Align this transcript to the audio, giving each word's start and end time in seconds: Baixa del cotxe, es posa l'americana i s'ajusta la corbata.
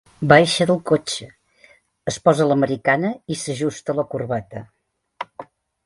Baixa 0.31 0.65
del 0.71 0.79
cotxe, 0.91 1.27
es 2.13 2.19
posa 2.29 2.49
l'americana 2.53 3.15
i 3.35 3.41
s'ajusta 3.43 3.99
la 4.01 4.11
corbata. 4.15 4.69